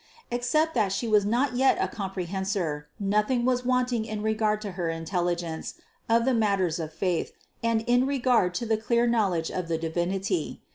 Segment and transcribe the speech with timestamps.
[0.31, 4.89] Except that She was not yet a comprehensor, nothing was wanting in regard to her
[4.89, 5.75] intelligence
[6.09, 10.63] of the matters of faith and in regard to the clear knowledge of the Divinity.